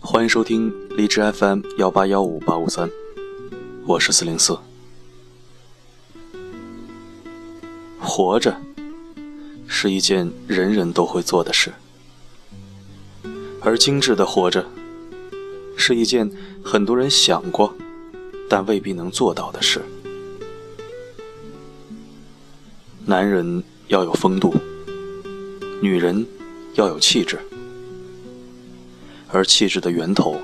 [0.00, 2.90] 欢迎收听荔枝 FM 幺八幺五八五三，
[3.86, 4.58] 我是四零四。
[8.00, 8.60] 活着
[9.68, 11.72] 是一件人人都会做的事，
[13.60, 14.66] 而精致的活着
[15.88, 16.30] 是一件
[16.62, 17.74] 很多人想过
[18.46, 19.80] 但未必能做到的事。
[23.06, 24.54] 男人要有风度，
[25.80, 26.26] 女人
[26.74, 27.38] 要有气质。
[29.28, 30.36] 而气质的源头，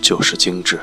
[0.00, 0.80] 就是精致。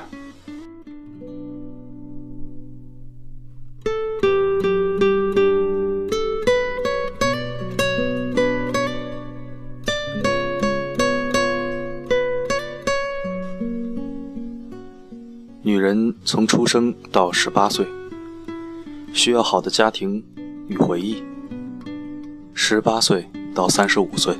[16.31, 17.87] 从出生到十八岁，
[19.11, 20.23] 需要好的家庭
[20.67, 21.23] 与回忆；
[22.53, 24.37] 十八岁到三十五岁，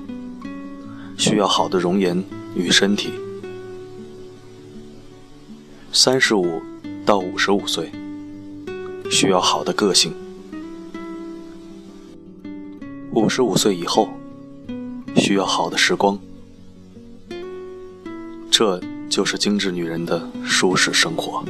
[1.17, 2.23] 需要好的容颜。
[2.55, 3.09] 与身体，
[5.91, 6.61] 三十五
[7.07, 7.91] 到五十五岁
[9.09, 10.13] 需要好的个性，
[13.15, 14.09] 五十五岁以后
[15.15, 16.19] 需要好的时光，
[18.51, 21.43] 这就是精致女人的舒适生活。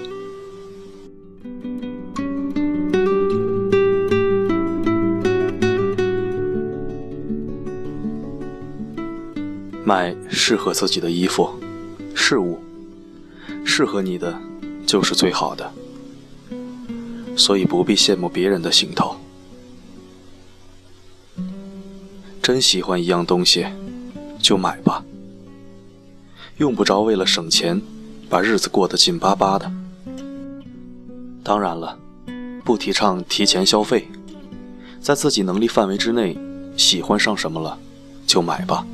[9.89, 11.49] 买适合自己的衣服、
[12.13, 12.59] 事物，
[13.65, 14.39] 适合你的
[14.85, 15.73] 就是最好的，
[17.35, 19.15] 所以不必羡慕别人的行头。
[22.39, 23.65] 真喜欢一样东西，
[24.39, 25.03] 就买吧，
[26.57, 27.81] 用不着为了省钱，
[28.29, 29.71] 把日子过得紧巴巴的。
[31.43, 31.97] 当然了，
[32.63, 34.07] 不提倡提前消费，
[35.01, 36.37] 在自己能力范围之内，
[36.77, 37.75] 喜欢上什么了，
[38.27, 38.85] 就买吧。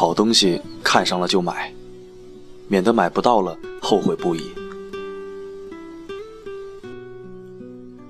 [0.00, 1.74] 好东西看上了就买，
[2.68, 4.52] 免得买不到了后悔不已。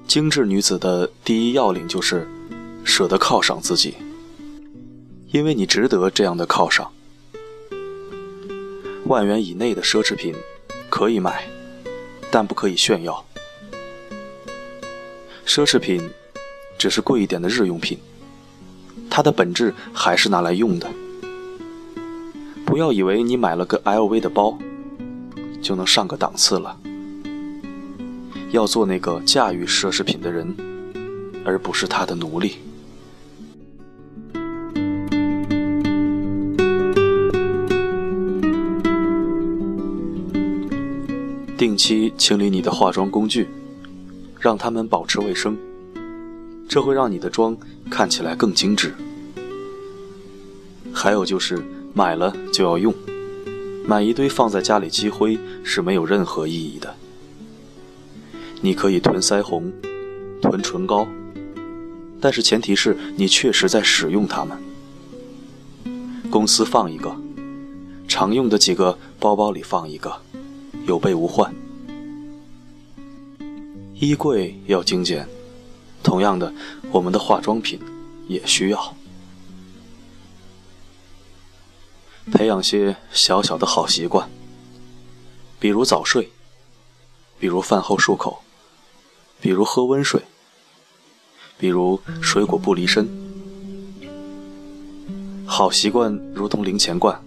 [0.06, 2.28] 精致女子的第一要领就是
[2.84, 3.94] 舍得犒赏自己，
[5.30, 6.92] 因为你值得这样的犒赏。
[9.06, 10.34] 万元以内的奢侈品
[10.90, 11.48] 可以买，
[12.30, 13.24] 但不可以炫耀。
[15.46, 16.06] 奢侈品
[16.76, 17.98] 只是贵一点的日用品，
[19.08, 20.86] 它的本质还是拿来用的。
[22.78, 24.56] 不要以为你买了个 LV 的包，
[25.60, 26.78] 就能上个档次了。
[28.52, 30.54] 要做那个驾驭奢侈品的人，
[31.44, 32.58] 而不是他的奴隶。
[41.56, 43.48] 定期清理你的化妆工具，
[44.38, 45.58] 让它们保持卫生，
[46.68, 47.56] 这会让你的妆
[47.90, 48.94] 看起来更精致。
[50.92, 51.60] 还有就是。
[51.94, 52.94] 买了就要用，
[53.86, 56.94] 买一堆放在家里积灰是没有任何意义的。
[58.60, 59.72] 你可以囤腮红，
[60.42, 61.06] 囤唇膏，
[62.20, 64.56] 但是前提是你确实在使用它们。
[66.30, 67.16] 公司放一个，
[68.06, 70.12] 常用的几个包包里放一个，
[70.86, 71.54] 有备无患。
[73.94, 75.26] 衣柜要精简，
[76.02, 76.52] 同样的，
[76.92, 77.80] 我们的化妆品
[78.28, 78.94] 也需要。
[82.30, 84.28] 培养些小小的好习惯，
[85.58, 86.30] 比如早睡，
[87.38, 88.42] 比如饭后漱口，
[89.40, 90.22] 比如喝温水，
[91.58, 93.08] 比如水果不离身。
[95.46, 97.18] 好习惯如同零钱罐，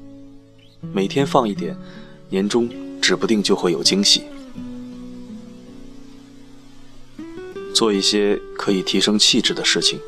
[0.94, 1.76] 每天放一点，
[2.30, 2.70] 年终
[3.02, 4.24] 指不定就会有惊喜。
[7.74, 10.00] 做一些可以提升气质的事情，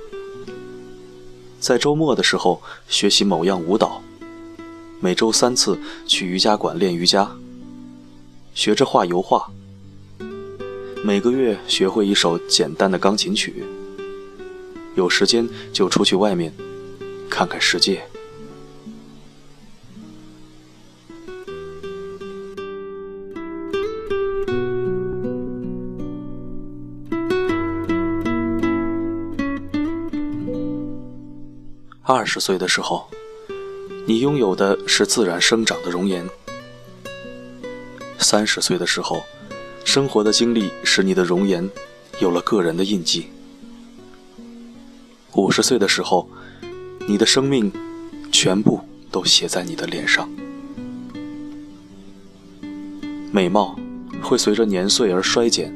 [1.59, 4.02] 在周末的时候学习某样舞蹈。
[5.03, 5.77] 每周三次
[6.07, 7.29] 去瑜伽馆练瑜伽，
[8.55, 9.51] 学着画油画。
[11.03, 13.65] 每个月学会一首简单的钢琴曲。
[14.95, 16.53] 有时间就出去外面
[17.29, 18.01] 看看世界。
[32.03, 33.05] 二十岁的时候。
[34.05, 36.27] 你拥有的是自然生长的容颜。
[38.19, 39.23] 三十岁的时候，
[39.85, 41.69] 生活的经历使你的容颜
[42.19, 43.27] 有了个人的印记。
[45.35, 46.29] 五十岁的时候，
[47.07, 47.71] 你的生命
[48.29, 50.29] 全部都写在你的脸上。
[53.31, 53.79] 美貌
[54.21, 55.73] 会随着年岁而衰减，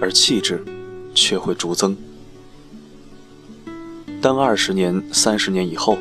[0.00, 0.64] 而气质
[1.12, 1.96] 却会逐增。
[4.22, 5.98] 当二十年、三十年以后，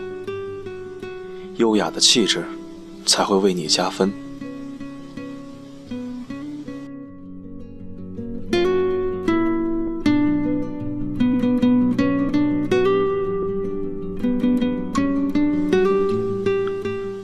[1.57, 2.45] 优雅的气质
[3.05, 4.13] 才会为你加分。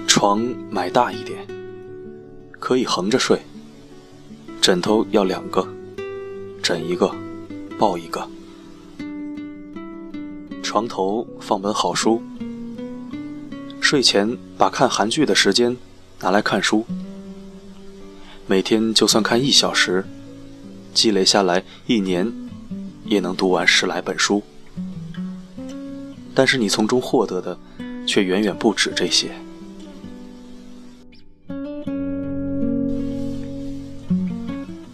[0.08, 0.40] 床
[0.72, 1.46] 买大一点，
[2.60, 3.40] 可以横着睡。
[4.62, 5.68] 枕头要两个，
[6.62, 7.14] 枕一个，
[7.78, 8.26] 抱一个。
[10.64, 12.22] 床头放本好书，
[13.84, 15.76] 睡前把看韩剧的时间
[16.22, 16.86] 拿来看书。
[18.48, 20.06] 每天就算看一小时，
[20.94, 22.32] 积累下来一年，
[23.04, 24.42] 也能读完十来本书。
[26.34, 27.60] 但是你从中获得的，
[28.08, 29.32] 却远远不止这些。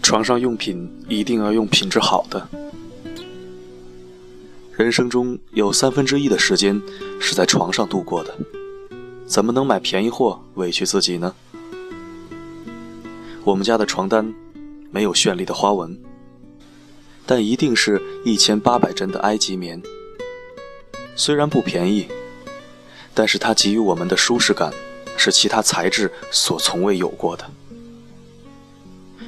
[0.01, 2.49] 床上用品一定要用品质好的。
[4.75, 6.81] 人生中有三分之一的时间
[7.21, 8.35] 是在床上度过的，
[9.29, 11.35] 怎么能买便宜货委屈自己呢？
[13.43, 14.33] 我们家的床单
[14.89, 15.95] 没有绚丽的花纹，
[17.27, 19.79] 但一定是一千八百针的埃及棉。
[21.15, 22.07] 虽然不便宜，
[23.13, 24.73] 但是它给予我们的舒适感
[25.15, 27.47] 是其他材质所从未有过的。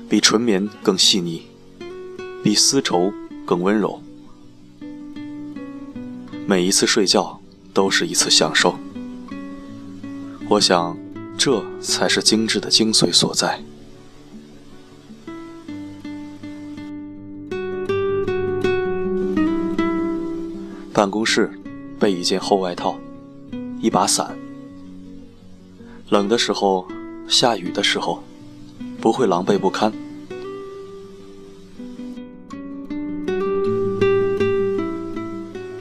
[0.10, 1.44] 比纯棉更细腻，
[2.44, 3.14] 比丝绸
[3.46, 4.02] 更温柔。
[6.48, 7.40] 每一次睡觉
[7.72, 8.76] 都是一次享受。
[10.52, 10.98] 我想，
[11.38, 13.58] 这才是精致的精髓所在。
[20.92, 21.50] 办公室
[21.98, 23.00] 备一件厚外套，
[23.80, 24.38] 一把伞。
[26.10, 26.86] 冷的时候，
[27.30, 28.22] 下雨的时候。
[29.00, 29.92] 不会狼狈不堪。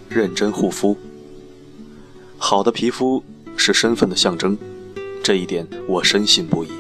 [0.09, 0.97] 认真护肤，
[2.39, 3.23] 好的皮肤
[3.61, 4.57] 是身份的象征，
[5.23, 6.71] 这一点我深信不疑。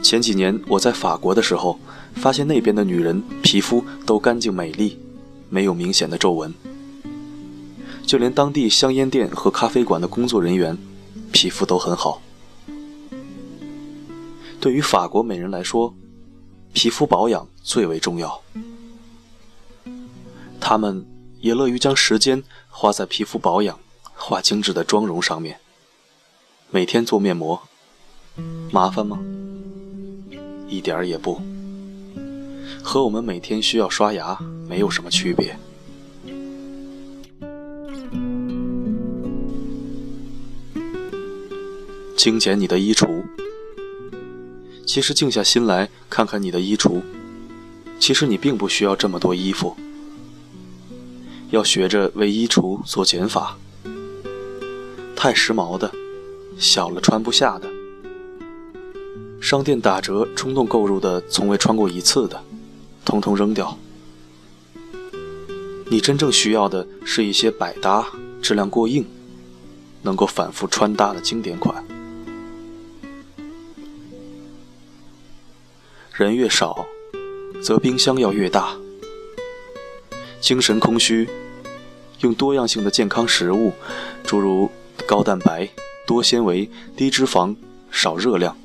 [0.00, 1.80] 前几年我在法国的时候，
[2.14, 4.96] 发现那边的女人皮肤都干净美丽，
[5.50, 6.54] 没有明显的皱纹，
[8.06, 10.78] 就连当地香烟店和咖啡馆的工作人员，
[11.32, 12.22] 皮肤都很好。
[14.60, 15.92] 对于法国美人来说，
[16.72, 18.40] 皮肤保养最为重要。
[20.60, 21.04] 她们
[21.40, 23.76] 也乐于将时间花在皮肤保养、
[24.18, 25.58] 画精致的妆容上面。
[26.70, 27.62] 每天做面膜，
[28.70, 29.18] 麻烦吗？
[30.68, 31.40] 一点儿也不，
[32.82, 34.38] 和我们每天需要刷牙
[34.68, 35.56] 没有什么区别。
[42.16, 43.22] 精简你的衣橱。
[44.84, 47.00] 其实静下心来看看你的衣橱，
[48.00, 49.76] 其实你并不需要这么多衣服。
[51.50, 53.56] 要学着为衣橱做减法，
[55.20, 55.90] 太时髦的、
[56.60, 57.68] 小了穿不下的、
[59.40, 62.40] 商店打折冲动购入的、从未穿过一次的，
[63.04, 63.76] 通通扔掉。
[65.90, 68.06] 你真正需要的是一些百搭、
[68.40, 69.04] 质量过硬、
[70.02, 71.84] 能够反复穿搭的经典款。
[76.12, 76.86] 人越少，
[77.60, 78.76] 则冰箱要越大。
[80.40, 81.28] 精神空虚，
[82.20, 83.72] 用多样性的健康食物，
[84.22, 84.70] 诸如
[85.06, 85.68] 高蛋白、
[86.06, 87.54] 多纤维、低脂肪、
[87.90, 88.56] 少热量、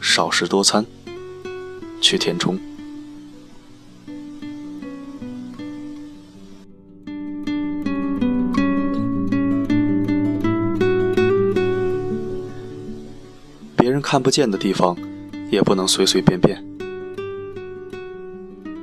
[0.00, 0.84] 少食多餐，
[2.00, 2.58] 去填充。
[13.76, 14.96] 别人看不见的地方，
[15.50, 16.62] 也不能随随便便。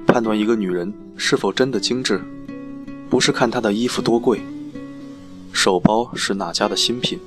[0.07, 2.21] 判断一个女人是否真的精致，
[3.09, 4.39] 不是看她的衣服多贵，
[5.55, 7.17] 手包是哪家的新品，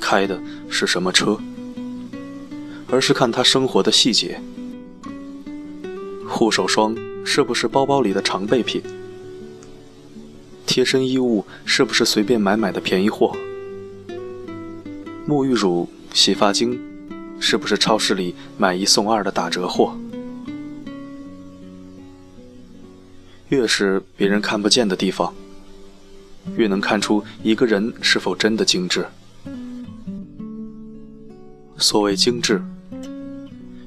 [0.00, 1.36] 开的是什么车，
[2.88, 4.40] 而是看他生活的细节。
[6.26, 8.80] 护手霜是不是包包里的常备品？
[10.64, 13.36] 贴身衣物是不是随便买买的便宜货？
[15.28, 16.80] 沐浴乳、洗发精
[17.40, 19.94] 是不是超市里买一送二的打折货？
[23.48, 25.34] 越是别人看不见的地方，
[26.54, 29.06] 越能看出一个人是否真的精致。
[31.78, 32.62] 所谓精致，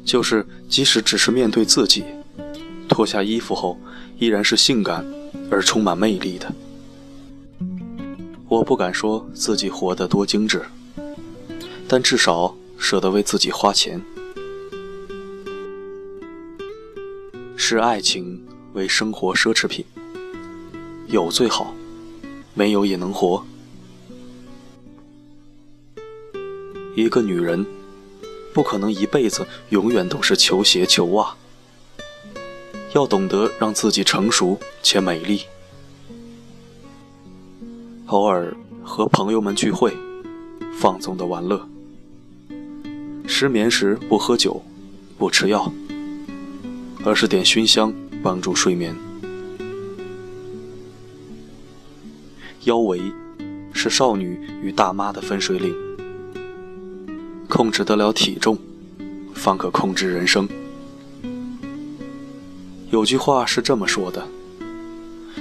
[0.04, 2.04] 就是即使只是面对自己，
[2.88, 3.80] 脱下衣服后
[4.18, 5.06] 依然是性感
[5.50, 6.54] 而充满魅力的。
[8.48, 10.64] 我不敢说自己活得多精致，
[11.88, 14.02] 但至少舍得为自己花钱。
[17.56, 18.42] 视爱情
[18.74, 19.86] 为生活奢侈品，
[21.08, 21.74] 有最好，
[22.60, 23.42] 没有也能活。
[26.94, 27.66] 一个女人
[28.54, 31.34] 不可能一辈子永远都是球鞋球袜，
[32.94, 35.44] 要懂得让自己成熟且美丽。
[38.08, 39.96] 偶尔和朋友们聚会，
[40.78, 41.66] 放纵的玩乐。
[43.26, 44.62] 失眠时不喝酒，
[45.18, 45.72] 不吃药，
[47.06, 48.94] 而是点熏香帮助睡眠。
[52.66, 53.00] 腰围
[53.74, 55.74] 是少女与大妈的分水岭。
[57.48, 58.58] 控制得了体重，
[59.34, 60.48] 方可控制人生。
[62.92, 64.28] 有句话是这么说的：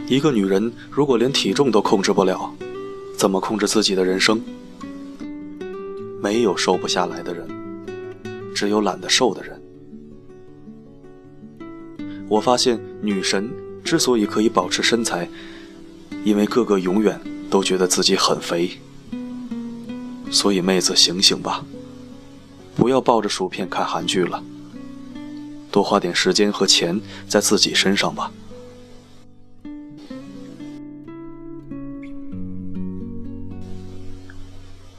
[0.06, 2.52] 一个女人如果连体重都控制不了，
[3.16, 4.40] 怎么控制自己的人生？
[6.22, 7.48] 没有瘦不下来的人，
[8.54, 9.60] 只有懒得瘦的人。
[12.28, 13.50] 我发现女神
[13.82, 15.28] 之所以可以保持身材，
[16.24, 17.20] 因为个个永远
[17.50, 18.78] 都觉得自己很肥。
[20.30, 21.64] 所以妹子醒醒吧！
[22.76, 24.42] 不要抱着薯片看韩剧了，
[25.70, 28.30] 多花点时间和钱在自己身上吧。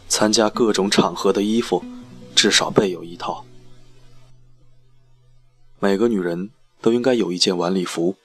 [0.09, 1.81] 参加各种场合的衣服，
[2.35, 3.45] 至少备有一套。
[5.79, 6.49] 每个女人
[6.81, 8.15] 都应该有一件晚礼服，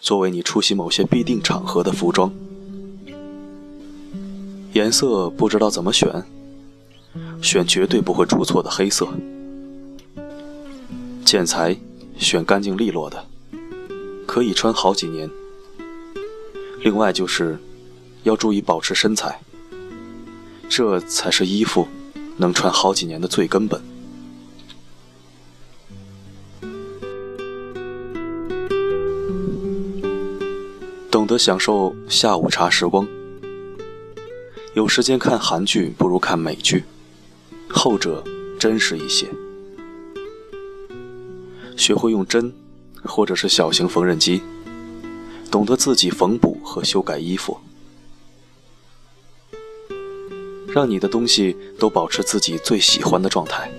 [0.00, 2.32] 作为你出席某些必定场合的服装。
[4.72, 6.24] 颜色不知道怎么选。
[7.40, 9.08] 选绝对不会出错的黑色，
[11.24, 11.76] 剪裁
[12.16, 13.24] 选干净利落的，
[14.26, 15.28] 可以穿好几年。
[16.82, 17.58] 另外就是
[18.24, 19.40] 要注意保持身材，
[20.68, 21.86] 这才是衣服
[22.36, 23.80] 能穿好几年的最根本。
[31.38, 33.06] 享受下午茶时光，
[34.74, 36.82] 有时间看韩剧不如看美剧。
[37.70, 38.24] 后者
[38.58, 39.28] 真实一些。
[41.76, 42.52] 学会用针，
[43.04, 44.42] 或者是小型缝纫机，
[45.50, 47.56] 懂得自己缝补和修改衣服，
[50.66, 53.70] 让你的东西都保持自己最喜欢的状态。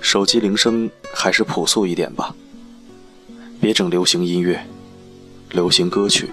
[0.00, 2.34] 手机铃声还是朴素一点吧，
[3.60, 4.64] 别整流行音乐、
[5.50, 6.28] 流行歌曲，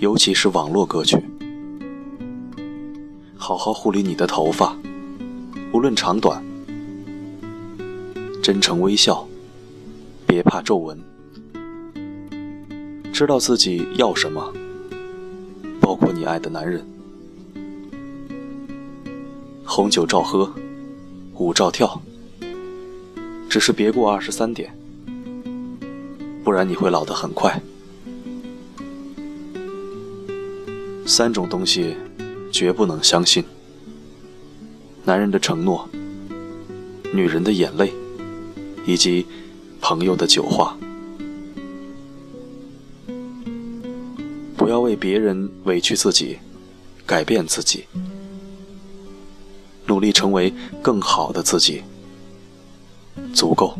[0.00, 1.16] 尤其是网络歌曲。
[3.36, 4.76] 好好护理你的头发，
[5.72, 6.44] 无论长短。
[8.42, 9.24] 真诚微笑，
[10.26, 10.98] 别怕皱纹。
[13.12, 14.52] 知道自己要什么，
[15.80, 16.84] 包括你爱的男人。
[19.64, 20.52] 红酒照喝，
[21.36, 22.02] 舞照跳，
[23.48, 24.74] 只是别过二十三点，
[26.44, 27.60] 不然你会老得很快。
[31.06, 31.96] 三种东西。
[32.52, 33.44] 绝不能相信
[35.04, 35.88] 男人的承诺、
[37.12, 37.92] 女人的眼泪，
[38.84, 39.24] 以及
[39.80, 40.76] 朋友的酒话。
[44.56, 46.38] 不要为别人委屈自己，
[47.06, 47.84] 改变自己，
[49.86, 51.82] 努力成为更好的自己，
[53.32, 53.78] 足够。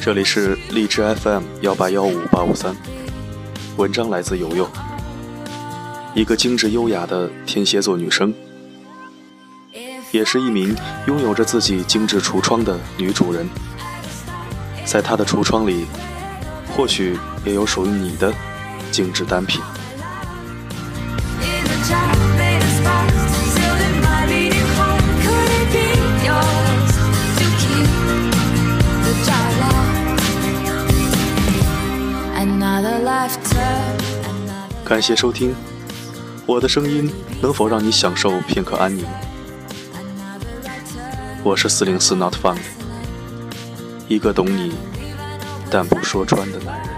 [0.00, 2.76] 这里是荔枝 FM 幺八幺五八五三，
[3.76, 4.68] 文章来自悠悠，
[6.14, 8.32] 一个精致优雅的天蝎座女生，
[10.12, 10.76] 也是一名
[11.06, 13.48] 拥有着自己精致橱窗的女主人。
[14.84, 15.86] 在她的橱窗里，
[16.76, 18.32] 或许也有属于你的
[18.90, 19.60] 精致单品。
[34.84, 35.54] 感谢收听，
[36.44, 39.06] 我的声音能否让你享受片刻安宁？
[41.44, 42.56] 我是四零四 Not Fun，
[44.06, 44.72] 一个懂你
[45.68, 46.88] 但不说穿的男人。